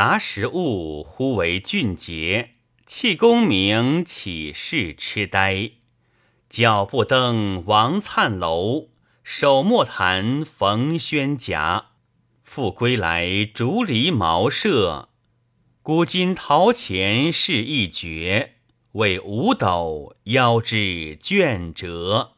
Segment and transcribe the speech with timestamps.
[0.00, 2.50] 杂食物忽为俊杰，
[2.86, 5.72] 弃功名岂是痴呆。
[6.48, 8.90] 脚步登王粲楼，
[9.24, 11.86] 手莫弹冯轩甲。
[12.44, 15.08] 复归来竹篱茅舍，
[15.82, 18.54] 古今陶钱是一绝。
[18.92, 22.34] 为五斗腰肢卷折。